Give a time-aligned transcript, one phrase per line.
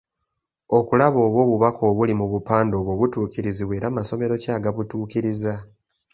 [0.77, 5.53] Okulaba oba obubaka obuli mu bupande obwo butuukirizibwa era masomero ki agabutuukiriza.